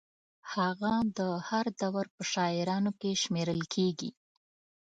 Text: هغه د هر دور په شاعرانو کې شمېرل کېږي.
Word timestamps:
هغه 0.53 0.93
د 1.17 1.19
هر 1.49 1.65
دور 1.81 2.05
په 2.15 2.23
شاعرانو 2.33 2.91
کې 2.99 3.11
شمېرل 3.23 3.61
کېږي. 3.73 4.09